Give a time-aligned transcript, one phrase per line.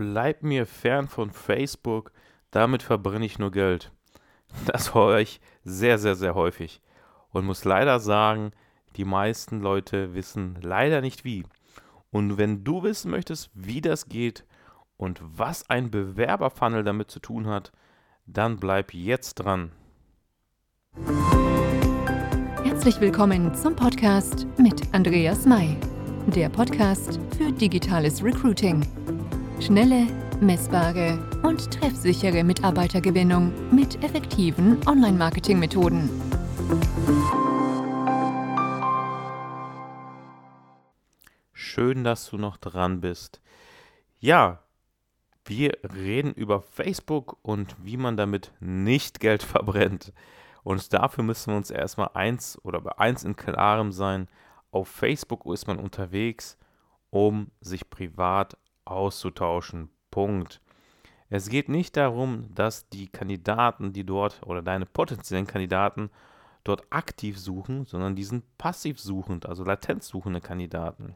[0.00, 2.10] bleib mir fern von Facebook,
[2.50, 3.92] damit verbrenne ich nur Geld.
[4.64, 6.80] Das höre ich sehr, sehr, sehr häufig.
[7.32, 8.52] Und muss leider sagen,
[8.96, 11.44] die meisten Leute wissen leider nicht wie.
[12.10, 14.46] Und wenn du wissen möchtest, wie das geht
[14.96, 17.70] und was ein Bewerberfunnel damit zu tun hat,
[18.24, 19.70] dann bleib jetzt dran.
[22.64, 25.76] Herzlich willkommen zum Podcast mit Andreas May,
[26.26, 29.19] der Podcast für digitales Recruiting.
[29.60, 30.06] Schnelle,
[30.40, 36.08] messbare und treffsichere Mitarbeitergewinnung mit effektiven Online-Marketing-Methoden.
[41.52, 43.42] Schön, dass du noch dran bist.
[44.18, 44.62] Ja,
[45.44, 50.14] wir reden über Facebook und wie man damit nicht Geld verbrennt.
[50.62, 54.26] Und dafür müssen wir uns erstmal eins oder bei eins in klarem sein.
[54.70, 56.56] Auf Facebook ist man unterwegs,
[57.10, 58.56] um sich privat
[58.90, 59.90] auszutauschen.
[60.10, 60.60] Punkt.
[61.28, 66.10] Es geht nicht darum, dass die Kandidaten, die dort oder deine potenziellen Kandidaten
[66.64, 71.14] dort aktiv suchen, sondern die sind passiv suchend, also latent suchende Kandidaten.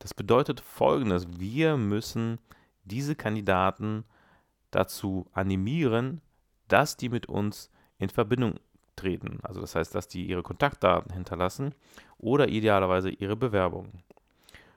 [0.00, 2.38] Das bedeutet folgendes: Wir müssen
[2.84, 4.04] diese Kandidaten
[4.70, 6.20] dazu animieren,
[6.68, 8.58] dass die mit uns in Verbindung
[8.96, 9.38] treten.
[9.42, 11.74] Also das heißt, dass die ihre Kontaktdaten hinterlassen
[12.18, 13.92] oder idealerweise ihre Bewerbung.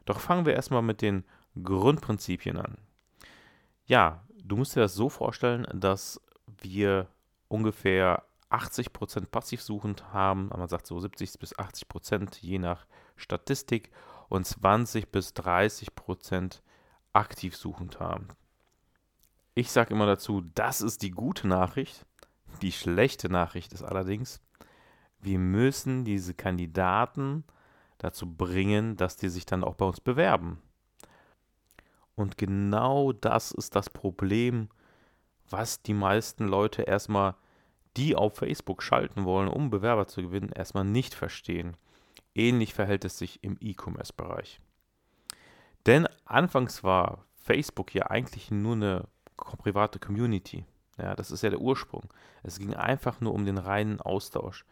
[0.06, 1.24] Doch fangen wir erstmal mit den
[1.62, 2.78] Grundprinzipien an.
[3.86, 6.22] Ja, du musst dir das so vorstellen, dass
[6.62, 7.08] wir
[7.48, 12.86] ungefähr 80% passiv suchend haben, man sagt so 70 bis 80% je nach
[13.16, 13.92] Statistik
[14.30, 16.62] und 20 bis 30%
[17.14, 18.30] aktiv suchend haben.
[19.54, 22.06] Ich sage immer dazu, das ist die gute Nachricht.
[22.62, 24.42] Die schlechte Nachricht ist allerdings,
[25.20, 27.44] wir müssen diese Kandidaten
[27.98, 30.62] dazu bringen, dass die sich dann auch bei uns bewerben.
[32.22, 34.70] Und genau das ist das Problem,
[35.50, 37.36] was die meisten Leute erstmal,
[37.98, 41.76] die auf Facebook schalten wollen, um Bewerber zu gewinnen, erstmal nicht verstehen.
[42.36, 44.62] Ähnlich verhält es sich im E-Commerce-Bereich.
[45.88, 50.64] Denn anfangs war Facebook ja eigentlich nur eine private Community.
[50.98, 52.04] Ja, das ist ja der Ursprung.
[52.44, 54.64] Es ging einfach nur um den reinen Austausch.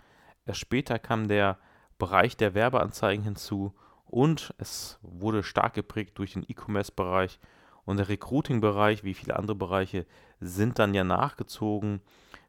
[0.45, 1.57] Erst später kam der
[1.97, 3.73] Bereich der Werbeanzeigen hinzu
[4.09, 7.39] und es wurde stark geprägt durch den E-Commerce-Bereich
[7.85, 10.05] und der Recruiting-Bereich, wie viele andere Bereiche,
[10.39, 12.01] sind dann ja nachgezogen.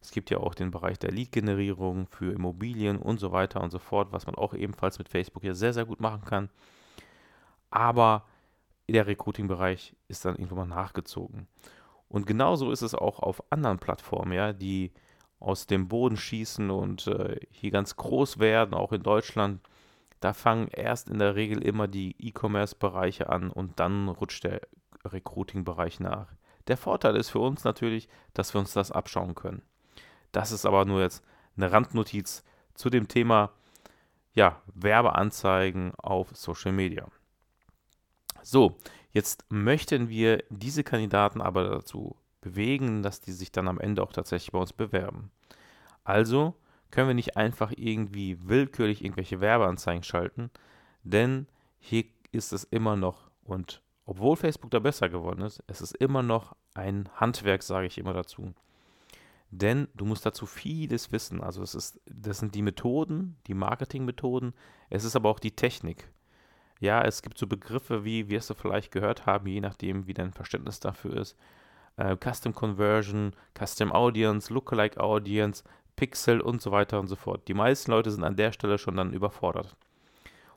[0.03, 3.78] Es gibt ja auch den Bereich der Lead-Generierung für Immobilien und so weiter und so
[3.78, 6.50] fort, was man auch ebenfalls mit Facebook ja sehr, sehr gut machen kann.
[7.71, 8.27] Aber
[8.88, 11.47] der Recruiting-Bereich ist dann irgendwann mal nachgezogen.
[12.09, 14.92] Und genauso ist es auch auf anderen Plattformen, ja, die
[15.38, 19.60] aus dem Boden schießen und äh, hier ganz groß werden, auch in Deutschland.
[20.20, 24.60] Da fangen erst in der Regel immer die E-Commerce-Bereiche an und dann rutscht der
[25.04, 26.28] Recruiting-Bereich nach.
[26.69, 29.62] Der Vorteil ist für uns natürlich, dass wir uns das abschauen können.
[30.32, 31.25] Das ist aber nur jetzt
[31.56, 32.44] eine Randnotiz
[32.75, 33.50] zu dem Thema
[34.32, 37.09] ja, Werbeanzeigen auf Social Media.
[38.42, 38.78] So,
[39.10, 44.12] jetzt möchten wir diese Kandidaten aber dazu bewegen, dass die sich dann am Ende auch
[44.12, 45.30] tatsächlich bei uns bewerben.
[46.04, 46.54] Also
[46.91, 50.51] können wir nicht einfach irgendwie willkürlich irgendwelche Werbeanzeigen schalten,
[51.03, 51.47] denn
[51.78, 56.23] hier ist es immer noch, und obwohl Facebook da besser geworden ist, es ist immer
[56.23, 58.55] noch ein Handwerk, sage ich immer dazu.
[59.51, 61.43] Denn du musst dazu vieles wissen.
[61.43, 64.55] Also es ist, das sind die Methoden, die Marketingmethoden,
[64.91, 66.09] es ist aber auch die Technik.
[66.78, 70.33] Ja, es gibt so Begriffe wie, es du vielleicht gehört haben, je nachdem, wie dein
[70.33, 71.37] Verständnis dafür ist.
[71.97, 75.62] Äh, Custom Conversion, Custom Audience, Lookalike Audience,
[76.00, 77.47] Pixel und so weiter und so fort.
[77.47, 79.77] Die meisten Leute sind an der Stelle schon dann überfordert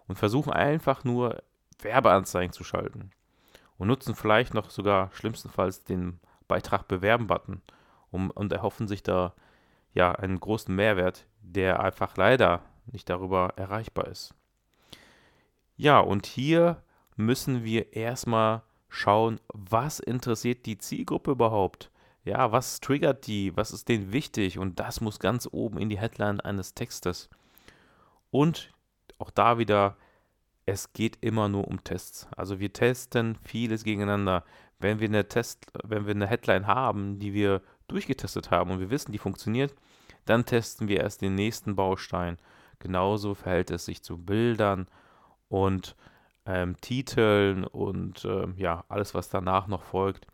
[0.08, 1.44] und versuchen einfach nur
[1.81, 3.12] Werbeanzeigen zu schalten
[3.78, 7.62] und nutzen vielleicht noch sogar schlimmstenfalls den Beitrag bewerben-Button
[8.09, 9.34] um, und erhoffen sich da
[9.94, 14.34] ja einen großen Mehrwert, der einfach leider nicht darüber erreichbar ist.
[15.76, 16.82] Ja, und hier
[17.18, 21.91] müssen wir erstmal schauen, was interessiert die Zielgruppe überhaupt?
[22.23, 23.55] Ja, was triggert die?
[23.58, 24.58] Was ist denen wichtig?
[24.58, 27.29] Und das muss ganz oben in die Headline eines Textes.
[28.31, 28.72] Und
[29.20, 29.97] auch da wieder,
[30.66, 32.28] es geht immer nur um Tests.
[32.35, 34.43] Also wir testen vieles gegeneinander.
[34.79, 38.90] Wenn wir eine Test, wenn wir eine Headline haben, die wir durchgetestet haben und wir
[38.90, 39.73] wissen, die funktioniert,
[40.26, 42.37] dann testen wir erst den nächsten Baustein.
[42.79, 44.87] Genauso verhält es sich zu Bildern
[45.49, 45.96] und
[46.46, 50.28] ähm, Titeln und äh, ja, alles, was danach noch folgt.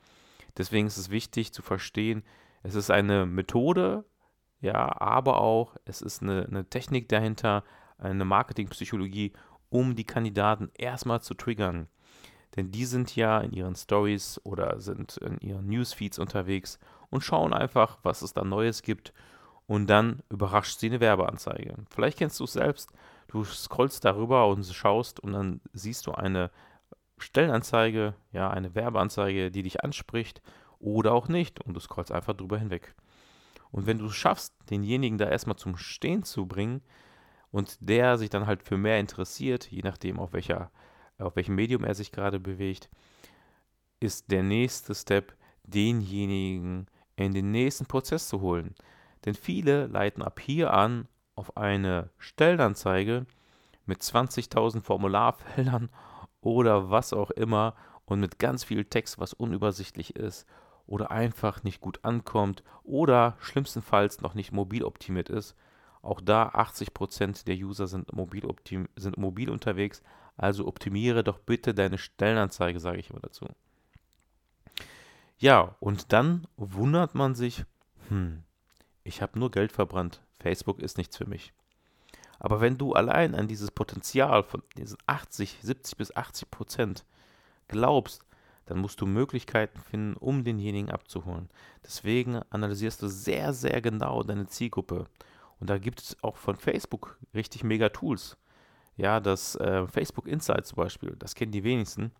[0.59, 2.21] Deswegen ist es wichtig zu verstehen,
[2.61, 4.03] es ist eine Methode,
[4.59, 7.63] ja, aber auch es ist eine, eine Technik dahinter,
[7.97, 9.31] eine Marketingpsychologie,
[9.69, 11.87] um die Kandidaten erstmal zu triggern.
[12.57, 16.77] Denn die sind ja in ihren Stories oder sind in ihren Newsfeeds unterwegs
[17.09, 19.13] und schauen einfach, was es da Neues gibt.
[19.65, 21.75] Und dann überrascht sie eine Werbeanzeige.
[21.89, 22.91] Vielleicht kennst du es selbst.
[23.27, 26.49] Du scrollst darüber und schaust und dann siehst du eine
[27.21, 30.41] Stellenanzeige, ja, eine Werbeanzeige, die dich anspricht
[30.79, 32.95] oder auch nicht und du scrollst einfach drüber hinweg.
[33.71, 36.81] Und wenn du es schaffst, denjenigen da erstmal zum Stehen zu bringen
[37.51, 40.71] und der sich dann halt für mehr interessiert, je nachdem auf welcher
[41.19, 42.89] auf welchem Medium er sich gerade bewegt,
[43.99, 48.73] ist der nächste Step, denjenigen in den nächsten Prozess zu holen.
[49.25, 53.25] Denn viele leiten ab hier an auf eine Stellenanzeige
[53.85, 55.89] mit 20.000 Formularfeldern
[56.41, 57.75] oder was auch immer
[58.05, 60.47] und mit ganz viel Text, was unübersichtlich ist
[60.87, 65.55] oder einfach nicht gut ankommt oder schlimmstenfalls noch nicht mobil optimiert ist.
[66.01, 68.43] Auch da 80% der User sind mobil,
[68.95, 70.01] sind mobil unterwegs,
[70.37, 73.45] also optimiere doch bitte deine Stellenanzeige, sage ich immer dazu.
[75.37, 77.65] Ja, und dann wundert man sich,
[78.07, 78.43] hm,
[79.03, 81.53] ich habe nur Geld verbrannt, Facebook ist nichts für mich.
[82.39, 87.05] Aber wenn du allein an dieses Potenzial von diesen 80, 70 bis 80 Prozent
[87.67, 88.23] glaubst,
[88.65, 91.49] dann musst du Möglichkeiten finden, um denjenigen abzuholen.
[91.83, 95.05] Deswegen analysierst du sehr, sehr genau deine Zielgruppe.
[95.59, 98.37] Und da gibt es auch von Facebook richtig mega Tools.
[98.95, 102.11] Ja, das äh, Facebook Insight zum Beispiel, das kennen die wenigsten.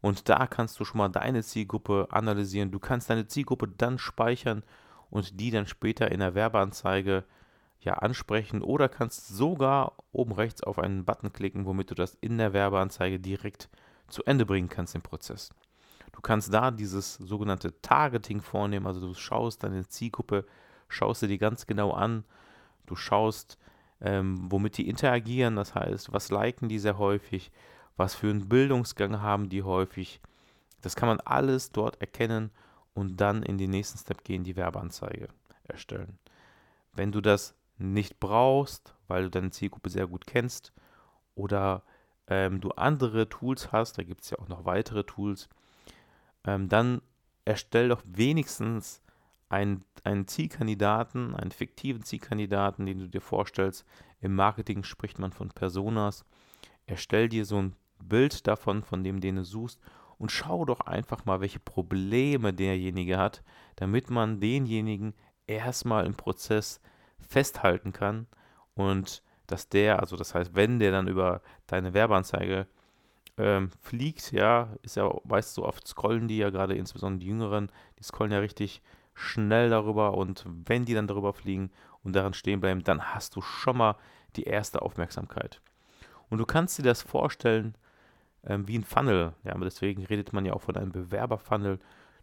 [0.00, 2.70] Und da kannst du schon mal deine Zielgruppe analysieren.
[2.70, 4.62] Du kannst deine Zielgruppe dann speichern
[5.10, 7.24] und die dann später in der Werbeanzeige
[7.80, 12.38] ja ansprechen oder kannst sogar oben rechts auf einen Button klicken, womit du das in
[12.38, 13.68] der Werbeanzeige direkt
[14.08, 15.50] zu Ende bringen kannst, den Prozess.
[16.12, 20.46] Du kannst da dieses sogenannte Targeting vornehmen, also du schaust deine Zielgruppe,
[20.88, 22.24] schaust dir die ganz genau an,
[22.86, 23.58] du schaust,
[24.00, 27.50] ähm, womit die interagieren, das heißt, was liken die sehr häufig,
[27.96, 30.20] was für einen Bildungsgang haben die häufig.
[30.82, 32.50] Das kann man alles dort erkennen
[32.94, 35.28] und dann in den nächsten Step gehen, die Werbeanzeige
[35.64, 36.18] erstellen.
[36.92, 40.72] Wenn du das nicht brauchst, weil du deine Zielgruppe sehr gut kennst
[41.34, 41.82] oder
[42.28, 45.48] ähm, du andere Tools hast, da gibt es ja auch noch weitere Tools,
[46.44, 47.02] ähm, dann
[47.44, 49.02] erstell doch wenigstens
[49.48, 53.84] einen, einen Zielkandidaten, einen fiktiven Zielkandidaten, den du dir vorstellst.
[54.20, 56.24] Im Marketing spricht man von Personas.
[56.86, 59.80] Erstell dir so ein Bild davon, von dem den du suchst
[60.18, 63.42] und schau doch einfach mal, welche Probleme derjenige hat,
[63.76, 65.14] damit man denjenigen
[65.46, 66.80] erstmal im Prozess
[67.20, 68.26] festhalten kann
[68.74, 72.66] und dass der, also das heißt, wenn der dann über deine Werbeanzeige
[73.38, 77.70] ähm, fliegt, ja, ist ja meist so oft scrollen die ja gerade insbesondere die Jüngeren,
[77.98, 78.82] die scrollen ja richtig
[79.14, 81.70] schnell darüber und wenn die dann darüber fliegen
[82.02, 83.96] und daran stehen bleiben, dann hast du schon mal
[84.36, 85.60] die erste Aufmerksamkeit.
[86.28, 87.74] Und du kannst dir das vorstellen
[88.44, 89.32] ähm, wie ein Funnel.
[89.44, 91.78] Ja, aber deswegen redet man ja auch von einem Bewerberfunnel.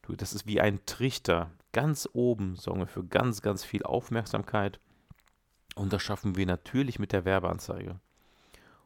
[0.07, 1.51] Das ist wie ein Trichter.
[1.73, 4.79] Ganz oben sorgen wir für ganz, ganz viel Aufmerksamkeit.
[5.75, 7.99] Und das schaffen wir natürlich mit der Werbeanzeige.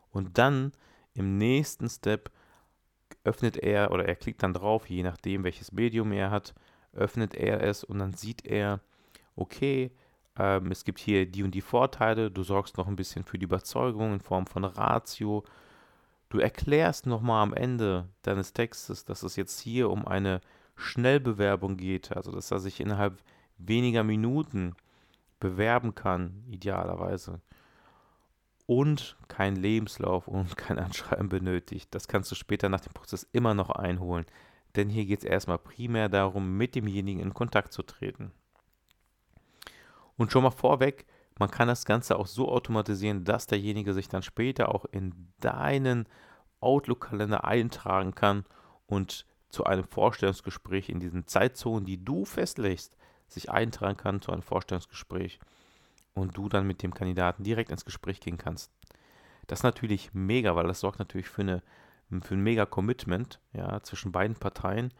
[0.10, 0.72] Und dann
[1.14, 2.32] im nächsten Step
[3.26, 6.56] öffnet er oder er klickt dann drauf, je nachdem welches Medium er hat,
[6.94, 8.80] öffnet er es und dann sieht er,
[9.36, 9.92] okay,
[10.38, 13.46] ähm, es gibt hier die und die Vorteile, du sorgst noch ein bisschen für die
[13.46, 15.44] Überzeugung in Form von Ratio.
[16.30, 20.40] Du erklärst nochmal am Ende deines Textes, dass es jetzt hier um eine
[20.78, 23.22] Schnellbewerbung geht, also dass er sich innerhalb
[23.58, 24.76] weniger Minuten
[25.40, 27.42] bewerben kann, idealerweise.
[28.66, 31.94] Und kein Lebenslauf und kein Anschreiben benötigt.
[31.94, 34.26] Das kannst du später nach dem Prozess immer noch einholen
[34.78, 38.32] denn hier geht es erstmal primär darum, mit demjenigen in Kontakt zu treten.
[40.18, 41.06] Und schon mal vorweg,
[41.40, 46.08] man kann das Ganze auch so automatisieren, dass derjenige sich dann später auch in deinen
[46.60, 48.46] Outlook-Kalender eintragen kann
[48.86, 49.26] und
[49.58, 52.96] zu einem Vorstellungsgespräch in diesen Zeitzonen, die du festlegst,
[53.28, 55.40] sich eintragen kann zu einem Vorstellungsgespräch
[56.14, 58.72] und du dann mit dem Kandidaten direkt ins Gespräch gehen kannst.
[59.48, 61.64] Das ist natürlich mega, weil das sorgt natürlich für eine
[62.22, 64.94] für ein mega Commitment ja, zwischen beiden Parteien.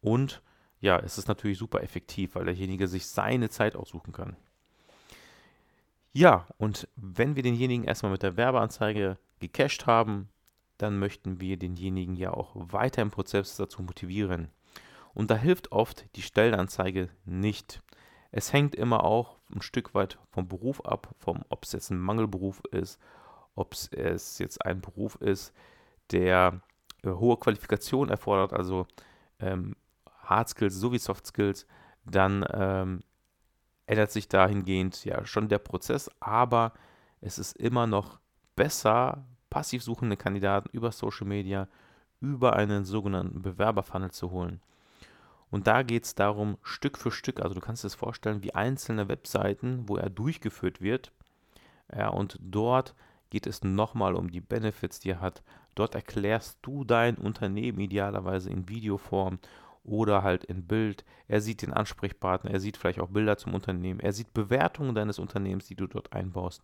[0.00, 0.42] Und
[0.80, 4.36] ja, es ist natürlich super effektiv, weil derjenige sich seine Zeit aussuchen kann.
[6.12, 10.29] Ja, und wenn wir denjenigen erstmal mit der Werbeanzeige gecached haben,
[10.82, 14.48] dann möchten wir denjenigen ja auch weiter im Prozess dazu motivieren.
[15.14, 17.82] Und da hilft oft die Stellenanzeige nicht.
[18.30, 21.98] Es hängt immer auch ein Stück weit vom Beruf ab, vom, ob es jetzt ein
[21.98, 23.00] Mangelberuf ist,
[23.54, 25.52] ob es jetzt ein Beruf ist,
[26.12, 26.60] der
[27.02, 28.86] äh, hohe Qualifikation erfordert, also
[29.40, 29.74] ähm,
[30.22, 31.66] Hard Skills sowie Soft Skills,
[32.04, 33.00] dann ähm,
[33.86, 36.72] ändert sich dahingehend ja schon der Prozess, aber
[37.20, 38.20] es ist immer noch
[38.54, 41.68] besser, passiv suchende Kandidaten über Social Media,
[42.20, 44.60] über einen sogenannten Bewerberfunnel zu holen.
[45.50, 48.54] Und da geht es darum, Stück für Stück, also du kannst dir das vorstellen, wie
[48.54, 51.12] einzelne Webseiten, wo er durchgeführt wird.
[51.92, 52.94] Ja, und dort
[53.30, 55.42] geht es nochmal um die Benefits, die er hat.
[55.74, 59.40] Dort erklärst du dein Unternehmen idealerweise in Videoform
[59.82, 61.04] oder halt in Bild.
[61.26, 65.18] Er sieht den Ansprechpartner, er sieht vielleicht auch Bilder zum Unternehmen, er sieht Bewertungen deines
[65.18, 66.62] Unternehmens, die du dort einbaust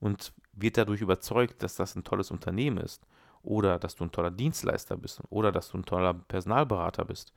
[0.00, 3.06] und wird dadurch überzeugt, dass das ein tolles Unternehmen ist
[3.42, 7.32] oder dass du ein toller Dienstleister bist oder dass du ein toller Personalberater bist.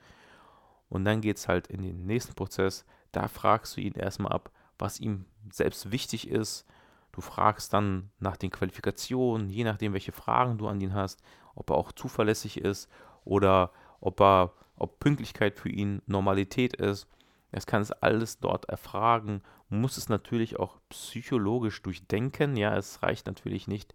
[0.90, 2.86] Und dann geht es halt in den nächsten Prozess.
[3.12, 6.66] Da fragst du ihn erstmal ab, was ihm selbst wichtig ist.
[7.12, 11.22] Du fragst dann nach den Qualifikationen, je nachdem, welche Fragen du an ihn hast,
[11.56, 12.90] ob er auch zuverlässig ist
[13.24, 17.08] oder ob er, ob Pünktlichkeit für ihn Normalität ist.
[17.52, 22.56] Das kann es alles dort erfragen, muss es natürlich auch psychologisch durchdenken.
[22.56, 23.94] Ja, es reicht natürlich nicht,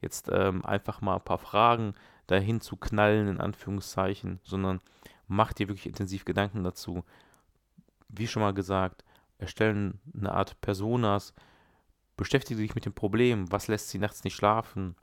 [0.00, 1.94] jetzt ähm, einfach mal ein paar Fragen
[2.26, 4.80] dahin zu knallen, in Anführungszeichen, sondern
[5.28, 7.04] mach dir wirklich intensiv Gedanken dazu.
[8.08, 9.04] Wie schon mal gesagt,
[9.38, 11.34] erstellen eine Art Personas,
[12.16, 14.94] beschäftige dich mit dem Problem, was lässt sie nachts nicht schlafen.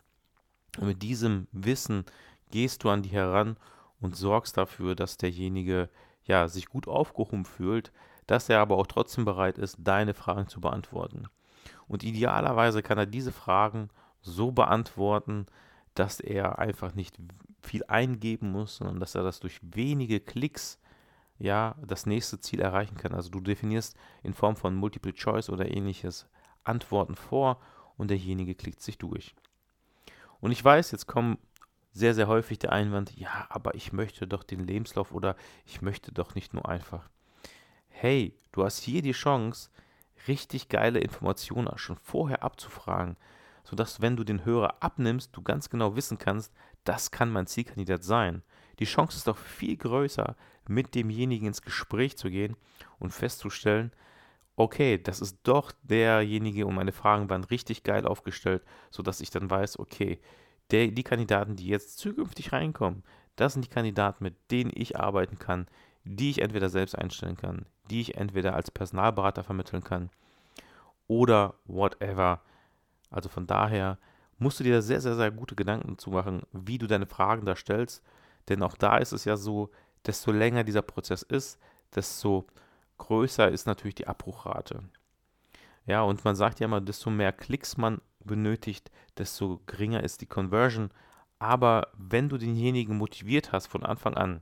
[0.79, 2.05] Und mit diesem Wissen
[2.49, 3.57] gehst du an die heran
[3.99, 5.89] und sorgst dafür, dass derjenige
[6.31, 7.91] ja, sich gut aufgehoben fühlt,
[8.25, 11.27] dass er aber auch trotzdem bereit ist, deine Fragen zu beantworten.
[11.89, 13.89] Und idealerweise kann er diese Fragen
[14.21, 15.47] so beantworten,
[15.93, 17.17] dass er einfach nicht
[17.61, 20.79] viel eingeben muss, sondern dass er das durch wenige Klicks
[21.37, 23.13] ja das nächste Ziel erreichen kann.
[23.13, 26.29] Also du definierst in Form von Multiple Choice oder ähnliches
[26.63, 27.59] Antworten vor
[27.97, 29.35] und derjenige klickt sich durch.
[30.39, 31.37] Und ich weiß, jetzt kommen
[31.91, 36.11] sehr, sehr häufig der Einwand, ja, aber ich möchte doch den Lebenslauf oder ich möchte
[36.11, 37.09] doch nicht nur einfach.
[37.89, 39.69] Hey, du hast hier die Chance,
[40.27, 43.17] richtig geile Informationen schon vorher abzufragen,
[43.63, 48.03] sodass, wenn du den Hörer abnimmst, du ganz genau wissen kannst, das kann mein Zielkandidat
[48.03, 48.41] sein.
[48.79, 50.35] Die Chance ist doch viel größer,
[50.67, 52.55] mit demjenigen ins Gespräch zu gehen
[52.99, 53.91] und festzustellen,
[54.55, 59.49] okay, das ist doch derjenige und meine Fragen waren richtig geil aufgestellt, sodass ich dann
[59.49, 60.19] weiß, okay,
[60.71, 63.03] der, die Kandidaten, die jetzt zukünftig reinkommen,
[63.35, 65.67] das sind die Kandidaten, mit denen ich arbeiten kann,
[66.03, 70.09] die ich entweder selbst einstellen kann, die ich entweder als Personalberater vermitteln kann
[71.07, 72.41] oder whatever.
[73.09, 73.97] Also von daher
[74.37, 77.55] musst du dir sehr, sehr, sehr gute Gedanken zu machen, wie du deine Fragen da
[77.55, 78.03] stellst.
[78.49, 79.69] Denn auch da ist es ja so,
[80.05, 81.59] desto länger dieser Prozess ist,
[81.93, 82.47] desto
[82.97, 84.83] größer ist natürlich die Abbruchrate.
[85.85, 90.27] Ja, und man sagt ja immer, desto mehr Klicks man benötigt, desto geringer ist die
[90.27, 90.91] Conversion.
[91.39, 94.41] Aber wenn du denjenigen motiviert hast von Anfang an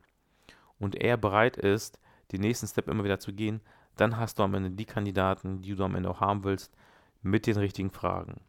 [0.79, 2.00] und er bereit ist,
[2.31, 3.62] den nächsten Step immer wieder zu gehen,
[3.96, 6.74] dann hast du am Ende die Kandidaten, die du am Ende auch haben willst,
[7.22, 8.41] mit den richtigen Fragen.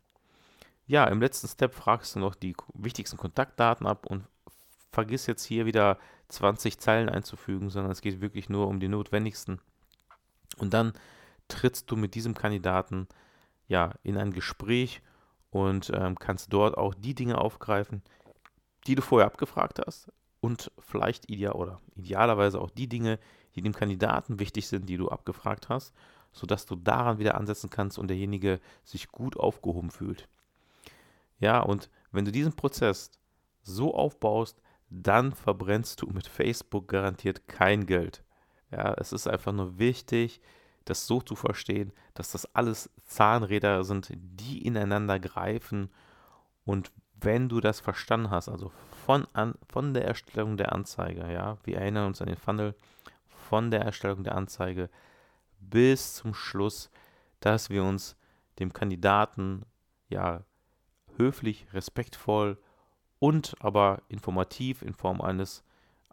[0.86, 4.24] Ja, im letzten Step fragst du noch die wichtigsten Kontaktdaten ab und
[4.92, 9.60] vergiss jetzt hier wieder 20 Zeilen einzufügen, sondern es geht wirklich nur um die notwendigsten.
[10.58, 10.92] Und dann
[11.50, 13.08] trittst du mit diesem Kandidaten
[13.68, 15.02] ja in ein Gespräch
[15.50, 18.02] und ähm, kannst dort auch die Dinge aufgreifen,
[18.86, 23.18] die du vorher abgefragt hast und vielleicht ideal oder idealerweise auch die Dinge,
[23.54, 25.92] die dem Kandidaten wichtig sind, die du abgefragt hast,
[26.32, 30.28] sodass du daran wieder ansetzen kannst und derjenige sich gut aufgehoben fühlt.
[31.38, 33.10] Ja, und wenn du diesen Prozess
[33.62, 38.24] so aufbaust, dann verbrennst du mit Facebook garantiert kein Geld.
[38.70, 40.40] Ja, es ist einfach nur wichtig,
[40.90, 45.90] das so zu verstehen, dass das alles Zahnräder sind, die ineinander greifen.
[46.64, 48.72] Und wenn du das verstanden hast, also
[49.06, 52.74] von, an, von der Erstellung der Anzeige, ja, wir erinnern uns an den Funnel,
[53.28, 54.90] von der Erstellung der Anzeige
[55.60, 56.90] bis zum Schluss,
[57.40, 58.16] dass wir uns
[58.58, 59.64] dem Kandidaten
[60.08, 60.42] ja
[61.16, 62.58] höflich, respektvoll
[63.18, 65.64] und aber informativ in Form eines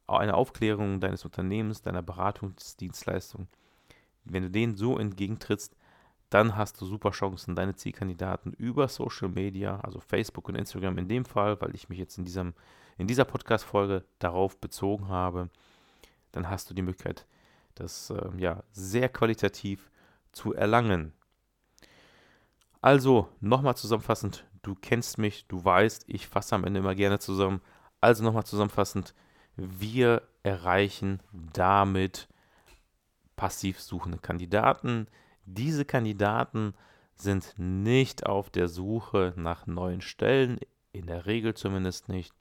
[0.07, 3.47] einer Aufklärung deines Unternehmens, deiner Beratungsdienstleistung
[4.31, 5.75] wenn du denen so entgegentrittst,
[6.29, 11.07] dann hast du super Chancen, deine Zielkandidaten über Social Media, also Facebook und Instagram in
[11.07, 12.53] dem Fall, weil ich mich jetzt in, diesem,
[12.97, 15.49] in dieser Podcast-Folge darauf bezogen habe,
[16.33, 17.25] dann hast du die Möglichkeit,
[17.75, 19.89] das äh, ja, sehr qualitativ
[20.33, 21.13] zu erlangen.
[22.81, 27.61] Also, nochmal zusammenfassend, du kennst mich, du weißt, ich fasse am Ende immer gerne zusammen.
[27.99, 29.15] Also nochmal zusammenfassend,
[29.55, 32.27] wir erreichen damit
[33.37, 35.07] passiv suchende Kandidaten.
[35.45, 36.73] Diese Kandidaten
[37.15, 40.59] sind nicht auf der Suche nach neuen Stellen,
[40.91, 42.33] in der Regel zumindest nicht.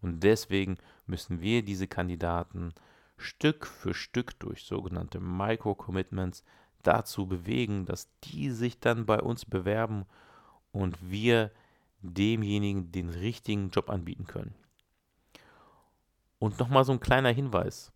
[0.00, 2.72] Und deswegen müssen wir diese Kandidaten
[3.16, 6.44] Stück für Stück durch sogenannte Micro-Commitments
[6.82, 10.04] dazu bewegen, dass die sich dann bei uns bewerben
[10.72, 11.50] und wir
[12.00, 14.54] demjenigen den richtigen Job anbieten können.
[16.38, 17.92] Und nochmal so ein kleiner Hinweis.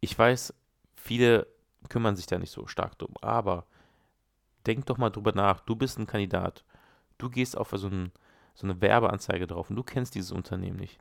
[0.00, 0.54] Ich weiß,
[1.04, 1.46] viele
[1.88, 3.66] kümmern sich da nicht so stark drum, aber
[4.66, 5.60] denk doch mal drüber nach.
[5.60, 6.64] Du bist ein Kandidat.
[7.18, 8.10] Du gehst auf so, ein,
[8.54, 10.98] so eine Werbeanzeige drauf und du kennst dieses Unternehmen nicht.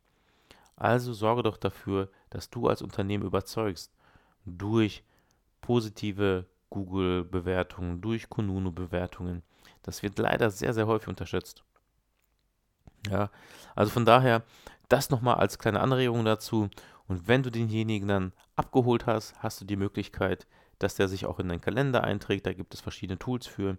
[0.76, 3.94] Also sorge doch dafür, dass du als Unternehmen überzeugst
[4.46, 5.04] durch
[5.62, 9.42] positive Google-Bewertungen, durch Kununu-Bewertungen.
[9.84, 11.64] Das wird leider sehr, sehr häufig unterschätzt.
[13.10, 13.30] Ja,
[13.76, 14.44] also von daher,
[14.90, 16.70] das nochmal als kleine Anregung dazu.
[17.08, 20.48] Und wenn du denjenigen dann abgeholt hast, hast du die Möglichkeit,
[20.80, 22.46] dass der sich auch in deinen Kalender einträgt.
[22.46, 23.78] Da gibt es verschiedene Tools für.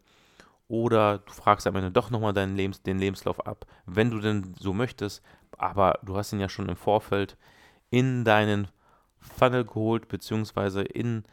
[0.68, 4.54] Oder du fragst am Ende doch nochmal deinen Lebens den Lebenslauf ab, wenn du denn
[4.58, 5.22] so möchtest.
[5.58, 7.36] Aber du hast ihn ja schon im Vorfeld
[7.90, 8.68] in deinen
[9.18, 11.24] Funnel geholt, beziehungsweise in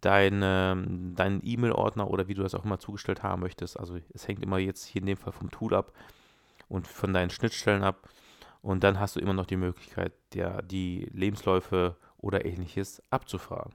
[0.00, 3.78] deine, deinen E-Mail-Ordner oder wie du das auch immer zugestellt haben möchtest.
[3.78, 5.92] Also es hängt immer jetzt hier in dem Fall vom Tool ab
[6.68, 8.08] und von deinen Schnittstellen ab.
[8.62, 13.74] Und dann hast du immer noch die Möglichkeit, der, die Lebensläufe oder ähnliches abzufragen.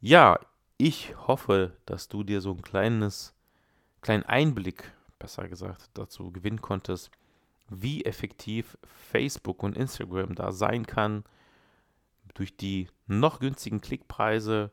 [0.00, 0.40] Ja,
[0.78, 3.34] ich hoffe, dass du dir so ein kleines,
[4.00, 7.12] kleinen Einblick, besser gesagt, dazu gewinnen konntest,
[7.68, 11.22] wie effektiv Facebook und Instagram da sein kann.
[12.34, 14.72] Durch die noch günstigen Klickpreise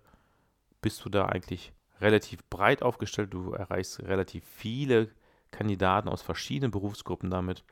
[0.82, 3.34] bist du da eigentlich relativ breit aufgestellt.
[3.34, 5.12] Du erreichst relativ viele
[5.52, 7.64] Kandidaten aus verschiedenen Berufsgruppen damit.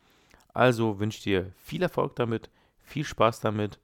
[0.57, 2.49] Also wünsche dir viel Erfolg damit,
[2.79, 3.79] viel Spaß damit.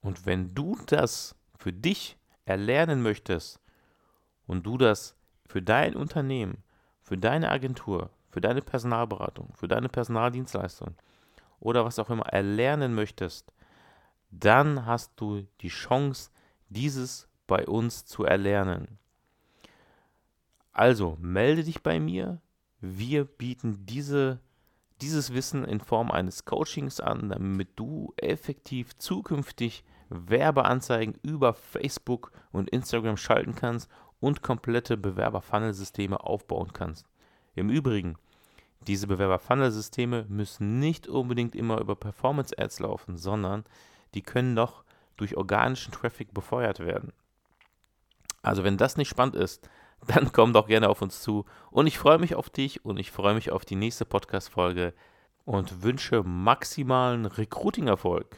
[0.00, 3.60] Und wenn du das für dich erlernen möchtest
[4.48, 5.14] und du das
[5.46, 6.64] für dein Unternehmen,
[7.02, 10.96] für deine Agentur, für deine Personalberatung, für deine Personaldienstleistung
[11.60, 13.52] oder was auch immer erlernen möchtest,
[14.32, 16.32] dann hast du die Chance,
[16.68, 18.98] dieses bei uns zu erlernen.
[20.72, 22.40] Also melde dich bei mir.
[22.80, 24.40] Wir bieten diese,
[25.00, 32.70] dieses Wissen in Form eines Coachings an, damit du effektiv zukünftig Werbeanzeigen über Facebook und
[32.70, 33.90] Instagram schalten kannst
[34.20, 37.06] und komplette Bewerber-Funnel-Systeme aufbauen kannst.
[37.54, 38.16] Im Übrigen,
[38.86, 43.64] diese Bewerber-Funnel-Systeme müssen nicht unbedingt immer über Performance-Ads laufen, sondern
[44.14, 44.84] die können doch
[45.16, 47.12] durch organischen Traffic befeuert werden.
[48.42, 49.68] Also wenn das nicht spannend ist,
[50.06, 51.44] dann komm doch gerne auf uns zu.
[51.70, 54.94] Und ich freue mich auf dich und ich freue mich auf die nächste Podcast-Folge
[55.44, 58.36] und wünsche maximalen Recruiting-Erfolg.